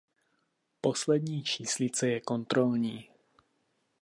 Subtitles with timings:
[0.81, 3.09] Poslední číslice je kontrolní.